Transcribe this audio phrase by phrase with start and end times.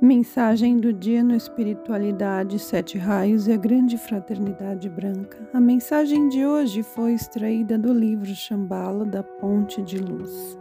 [0.00, 5.48] Mensagem do dia no Espiritualidade, Sete Raios e a Grande Fraternidade Branca.
[5.54, 10.58] A mensagem de hoje foi extraída do livro Shambhala da Ponte de Luz.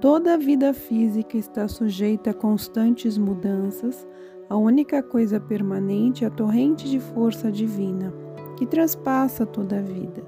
[0.00, 4.06] Toda a vida física está sujeita a constantes mudanças.
[4.48, 8.14] A única coisa permanente é a torrente de força divina,
[8.56, 10.22] que transpassa toda a vida.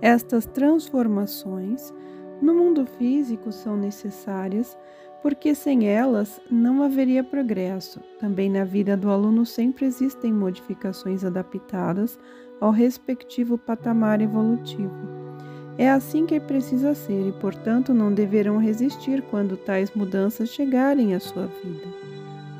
[0.00, 1.92] Estas transformações
[2.40, 4.78] no mundo físico são necessárias
[5.22, 8.00] porque sem elas não haveria progresso.
[8.18, 12.18] Também na vida do aluno sempre existem modificações adaptadas
[12.60, 15.22] ao respectivo patamar evolutivo.
[15.78, 21.20] É assim que precisa ser e, portanto, não deverão resistir quando tais mudanças chegarem à
[21.20, 21.86] sua vida.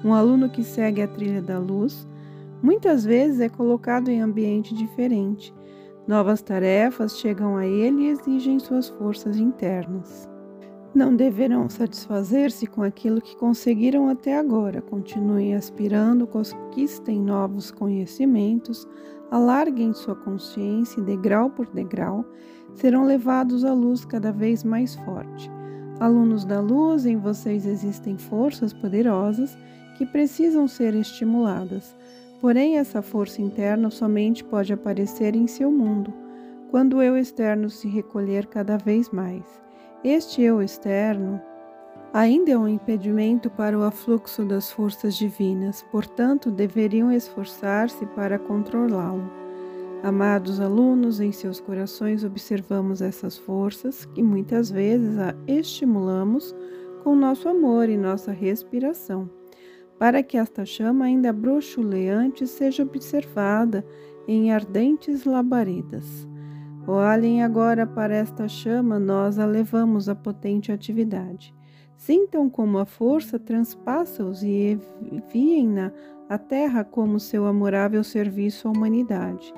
[0.05, 2.09] Um aluno que segue a trilha da luz
[2.63, 5.52] muitas vezes é colocado em ambiente diferente.
[6.07, 10.32] Novas tarefas chegam a ele e exigem suas forças internas.
[10.95, 14.82] Não deverão satisfazer-se com aquilo que conseguiram até agora.
[14.82, 18.87] Continuem aspirando, conquistem novos conhecimentos,
[19.30, 22.26] alarguem sua consciência degrau por degrau,
[22.74, 25.51] serão levados à luz cada vez mais forte.
[25.99, 29.56] Alunos da luz, em vocês existem forças poderosas
[29.96, 31.96] que precisam ser estimuladas.
[32.38, 36.12] Porém, essa força interna somente pode aparecer em seu mundo,
[36.71, 39.62] quando o eu externo se recolher cada vez mais.
[40.05, 41.41] Este eu externo
[42.13, 49.30] ainda é um impedimento para o afluxo das forças divinas, portanto, deveriam esforçar-se para controlá-lo.
[50.03, 56.53] Amados alunos, em seus corações observamos essas forças que muitas vezes a estimulamos
[57.05, 59.30] com nosso amor e nossa respiração,
[60.01, 63.87] para que esta chama ainda bruxuleante seja observada
[64.27, 66.27] em ardentes labaredas.
[66.87, 71.55] Olhem agora para esta chama, nós a levamos à potente atividade.
[71.97, 75.93] Sintam como a força transpassa-os e enviem-na
[76.28, 79.55] à terra como seu amorável serviço à humanidade.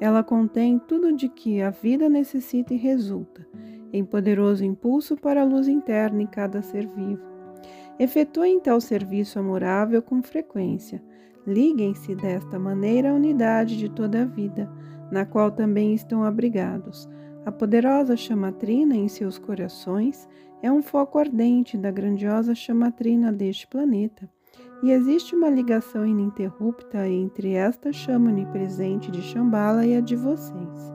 [0.00, 3.44] Ela contém tudo de que a vida necessita e resulta,
[3.92, 7.22] em poderoso impulso para a luz interna em cada ser vivo.
[7.98, 11.02] Efetuem tal serviço amorável com frequência.
[11.44, 14.70] Liguem-se desta maneira à unidade de toda a vida
[15.10, 17.08] na qual também estão abrigados.
[17.44, 20.28] A poderosa chamatrina em seus corações
[20.62, 24.28] é um foco ardente da grandiosa chamatrina deste planeta,
[24.82, 30.92] e existe uma ligação ininterrupta entre esta chama onipresente de Shambhala e a de vocês.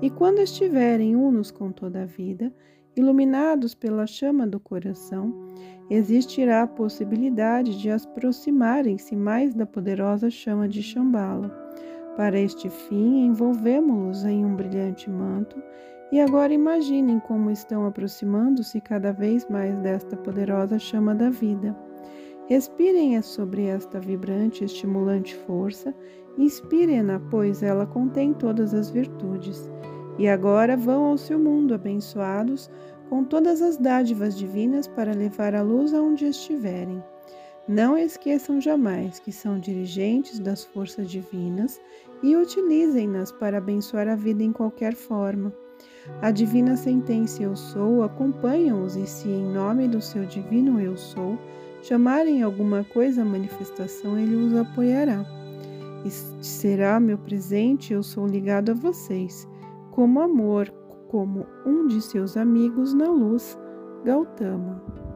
[0.00, 2.52] E quando estiverem unos com toda a vida,
[2.96, 5.46] iluminados pela chama do coração,
[5.90, 11.68] existirá a possibilidade de aproximarem-se mais da poderosa chama de Shambhala
[12.18, 15.62] para este fim, envolvemos-los em um brilhante manto
[16.10, 21.78] e agora imaginem como estão aproximando-se cada vez mais desta poderosa chama da vida.
[22.48, 25.94] Respirem sobre esta vibrante e estimulante força,
[26.36, 29.70] inspirem-na, pois ela contém todas as virtudes.
[30.18, 32.68] E agora vão ao seu mundo abençoados
[33.08, 37.00] com todas as dádivas divinas para levar a luz aonde estiverem.
[37.68, 41.78] Não esqueçam jamais que são dirigentes das forças divinas
[42.22, 45.52] e utilizem-nas para abençoar a vida em qualquer forma.
[46.22, 51.38] A divina sentença Eu Sou acompanha-os e, se em nome do seu divino Eu Sou
[51.82, 55.24] chamarem alguma coisa à manifestação, ele os apoiará.
[56.06, 56.10] E
[56.42, 59.46] será meu presente, eu sou ligado a vocês,
[59.90, 60.72] como amor,
[61.08, 63.58] como um de seus amigos na luz,
[64.04, 65.07] Gautama.